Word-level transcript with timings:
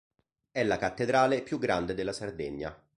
È 0.51 0.63
la 0.63 0.79
cattedrale 0.79 1.43
più 1.43 1.59
grande 1.59 1.93
della 1.93 2.11
Sardegna. 2.11 2.75